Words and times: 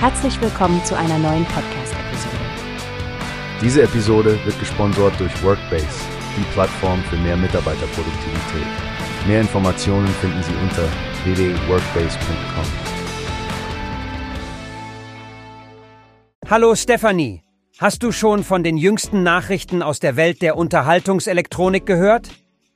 Herzlich 0.00 0.40
willkommen 0.40 0.84
zu 0.84 0.96
einer 0.96 1.18
neuen 1.18 1.44
Podcast-Episode. 1.46 2.36
Diese 3.60 3.82
Episode 3.82 4.38
wird 4.44 4.56
gesponsert 4.60 5.18
durch 5.18 5.42
Workbase, 5.42 6.04
die 6.36 6.44
Plattform 6.52 7.02
für 7.02 7.16
mehr 7.16 7.36
Mitarbeiterproduktivität. 7.36 8.66
Mehr 9.26 9.40
Informationen 9.40 10.06
finden 10.06 10.40
Sie 10.44 10.52
unter 10.62 10.88
www.workbase.com. 11.24 12.64
Hallo 16.48 16.76
Stephanie, 16.76 17.42
hast 17.78 18.04
du 18.04 18.12
schon 18.12 18.44
von 18.44 18.62
den 18.62 18.76
jüngsten 18.76 19.24
Nachrichten 19.24 19.82
aus 19.82 19.98
der 19.98 20.14
Welt 20.14 20.42
der 20.42 20.56
Unterhaltungselektronik 20.56 21.86
gehört? 21.86 22.28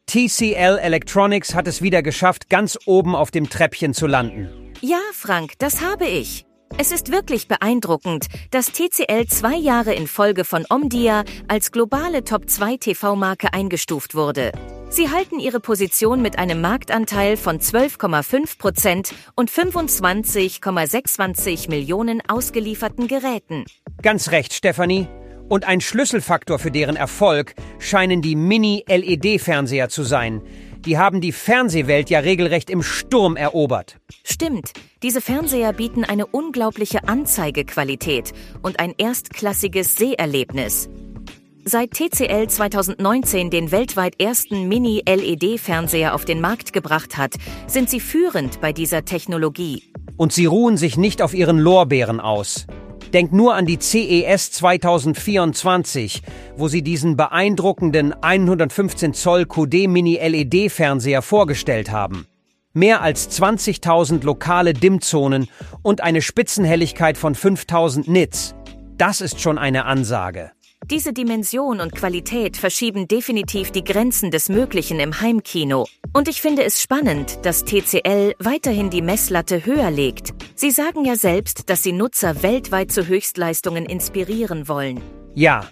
TCL 0.07 0.81
Electronics 0.82 1.54
hat 1.54 1.68
es 1.68 1.82
wieder 1.82 2.03
geschafft, 2.03 2.50
ganz 2.50 2.77
oben 2.85 3.14
auf 3.14 3.31
dem 3.31 3.49
Treppchen 3.49 3.95
zu 3.95 4.09
landen. 4.09 4.49
Ja, 4.81 4.99
Frank, 5.13 5.53
das 5.61 5.82
habe 5.82 6.07
ich. 6.07 6.46
Es 6.79 6.90
ist 6.90 7.12
wirklich 7.12 7.49
beeindruckend, 7.49 8.26
dass 8.50 8.72
TCL 8.72 9.26
zwei 9.26 9.57
Jahre 9.57 9.94
in 9.94 10.07
Folge 10.07 10.44
von 10.44 10.64
Omdia 10.68 11.25
als 11.46 11.71
globale 11.71 12.25
Top-2 12.25 12.80
TV-Marke 12.80 13.53
eingestuft 13.53 14.14
wurde. 14.14 14.53
Sie 14.89 15.11
halten 15.11 15.39
ihre 15.39 15.61
Position 15.61 16.22
mit 16.22 16.39
einem 16.39 16.61
Marktanteil 16.61 17.36
von 17.36 17.58
12,5 17.58 18.58
Prozent 18.58 19.14
und 19.35 19.50
25,26 19.50 21.71
Millionen 21.71 22.22
ausgelieferten 22.27 23.07
Geräten. 23.07 23.64
Ganz 24.02 24.30
recht, 24.30 24.54
Stephanie. 24.54 25.07
Und 25.49 25.64
ein 25.64 25.80
Schlüsselfaktor 25.80 26.58
für 26.58 26.71
deren 26.71 26.96
Erfolg 26.96 27.54
scheinen 27.79 28.22
die 28.22 28.36
Mini-LED-Fernseher 28.36 29.89
zu 29.89 30.02
sein. 30.02 30.43
Die 30.85 30.99
haben 30.99 31.21
die 31.21 31.32
Fernsehwelt 31.32 32.11
ja 32.11 32.20
regelrecht 32.20 32.70
im 32.70 32.83
Sturm 32.83 33.36
erobert. 33.36 33.98
Stimmt, 34.25 34.72
diese 35.03 35.20
Fernseher 35.20 35.72
bieten 35.72 36.05
eine 36.05 36.27
unglaubliche 36.27 37.08
Anzeigequalität 37.08 38.33
und 38.62 38.78
ein 38.78 38.95
erstklassiges 38.97 39.97
Seherlebnis. 39.97 40.89
Seit 41.64 41.92
TCL 41.92 42.48
2019 42.48 43.50
den 43.50 43.70
weltweit 43.70 44.20
ersten 44.20 44.69
Mini-LED-Fernseher 44.69 46.14
auf 46.14 46.25
den 46.25 46.41
Markt 46.41 46.72
gebracht 46.72 47.17
hat, 47.17 47.34
sind 47.69 47.89
sie 47.89 48.00
führend 48.00 48.61
bei 48.61 48.72
dieser 48.72 49.05
Technologie. 49.05 49.84
Und 50.17 50.33
sie 50.33 50.47
ruhen 50.47 50.77
sich 50.77 50.97
nicht 50.97 51.22
auf 51.22 51.34
ihren 51.34 51.59
Lorbeeren 51.59 52.20
aus. 52.20 52.66
Denk 53.12 53.33
nur 53.33 53.55
an 53.55 53.66
die 53.66 53.78
CES 53.78 54.53
2024, 54.53 56.22
wo 56.56 56.66
sie 56.66 56.83
diesen 56.83 57.16
beeindruckenden 57.16 58.12
115 58.12 59.14
Zoll 59.14 59.47
QD 59.47 59.87
Mini 59.87 60.16
LED 60.16 60.72
Fernseher 60.72 61.22
vorgestellt 61.22 61.91
haben. 61.91 62.27
Mehr 62.75 63.03
als 63.03 63.28
20.000 63.31 64.25
lokale 64.25 64.73
Dimmzonen 64.73 65.48
und 65.83 66.01
eine 66.01 66.23
Spitzenhelligkeit 66.23 67.19
von 67.19 67.34
5000 67.34 68.09
Nits. 68.09 68.55
Das 68.97 69.20
ist 69.20 69.41
schon 69.41 69.59
eine 69.59 69.84
Ansage. 69.84 70.53
Diese 70.91 71.12
Dimension 71.12 71.81
und 71.81 71.95
Qualität 71.95 72.56
verschieben 72.56 73.06
definitiv 73.06 73.73
die 73.73 73.84
Grenzen 73.84 74.31
des 74.31 74.48
Möglichen 74.48 75.00
im 75.00 75.20
Heimkino. 75.20 75.87
Und 76.15 76.28
ich 76.28 76.41
finde 76.41 76.65
es 76.65 76.81
spannend, 76.81 77.39
dass 77.43 77.65
TCL 77.65 78.34
weiterhin 78.39 78.89
die 78.89 79.03
Messlatte 79.03 79.67
höher 79.67 79.91
legt. 79.91 80.33
Sie 80.56 80.70
sagen 80.70 81.05
ja 81.05 81.15
selbst, 81.15 81.69
dass 81.69 81.83
sie 81.83 81.93
Nutzer 81.93 82.43
weltweit 82.43 82.91
zu 82.91 83.06
Höchstleistungen 83.06 83.84
inspirieren 83.84 84.67
wollen. 84.67 85.00
Ja, 85.34 85.69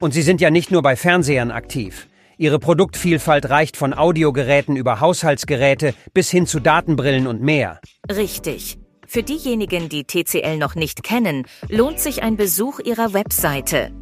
und 0.00 0.14
sie 0.14 0.22
sind 0.22 0.40
ja 0.40 0.50
nicht 0.50 0.70
nur 0.70 0.82
bei 0.82 0.94
Fernsehern 0.94 1.50
aktiv. 1.50 2.06
Ihre 2.38 2.58
Produktvielfalt 2.58 3.48
reicht 3.48 3.76
von 3.78 3.94
Audiogeräten 3.94 4.76
über 4.76 5.00
Haushaltsgeräte 5.00 5.94
bis 6.12 6.30
hin 6.30 6.46
zu 6.46 6.60
Datenbrillen 6.60 7.26
und 7.26 7.40
mehr. 7.40 7.80
Richtig. 8.10 8.78
Für 9.06 9.22
diejenigen, 9.22 9.88
die 9.88 10.04
TCL 10.04 10.58
noch 10.58 10.74
nicht 10.74 11.02
kennen, 11.02 11.46
lohnt 11.68 11.98
sich 11.98 12.22
ein 12.22 12.36
Besuch 12.36 12.80
ihrer 12.80 13.14
Webseite. 13.14 13.92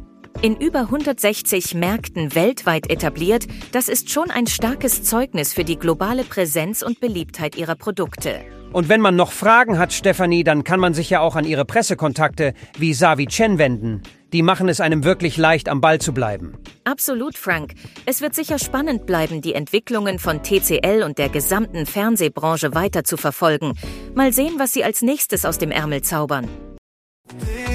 In 0.41 0.57
über 0.57 0.81
160 0.81 1.73
Märkten 1.75 2.35
weltweit 2.35 2.89
etabliert, 2.89 3.47
das 3.71 3.87
ist 3.87 4.11
schon 4.11 4.29
ein 4.29 4.47
starkes 4.47 5.03
Zeugnis 5.03 5.53
für 5.53 5.63
die 5.63 5.79
globale 5.79 6.23
Präsenz 6.23 6.81
und 6.81 6.99
Beliebtheit 6.99 7.55
ihrer 7.55 7.75
Produkte. 7.75 8.41
Und 8.73 8.89
wenn 8.89 8.99
man 8.99 9.15
noch 9.15 9.31
Fragen 9.31 9.79
hat, 9.79 9.93
Stefanie, 9.93 10.43
dann 10.43 10.65
kann 10.65 10.81
man 10.81 10.93
sich 10.93 11.09
ja 11.09 11.21
auch 11.21 11.35
an 11.35 11.45
ihre 11.45 11.63
Pressekontakte 11.63 12.53
wie 12.77 12.93
Savi 12.93 13.25
Chen 13.25 13.57
wenden. 13.57 14.03
Die 14.33 14.41
machen 14.41 14.67
es 14.67 14.81
einem 14.81 15.05
wirklich 15.05 15.37
leicht, 15.37 15.69
am 15.69 15.79
Ball 15.79 15.99
zu 15.99 16.13
bleiben. 16.13 16.57
Absolut, 16.83 17.37
Frank. 17.37 17.73
Es 18.05 18.21
wird 18.21 18.35
sicher 18.35 18.59
spannend 18.59 19.05
bleiben, 19.05 19.41
die 19.41 19.53
Entwicklungen 19.53 20.19
von 20.19 20.43
TCL 20.43 21.03
und 21.05 21.17
der 21.17 21.29
gesamten 21.29 21.85
Fernsehbranche 21.85 22.75
weiter 22.75 23.05
zu 23.05 23.15
verfolgen. 23.15 23.75
Mal 24.13 24.33
sehen, 24.33 24.55
was 24.57 24.73
sie 24.73 24.83
als 24.83 25.01
nächstes 25.01 25.45
aus 25.45 25.57
dem 25.57 25.71
Ärmel 25.71 26.01
zaubern. 26.01 26.49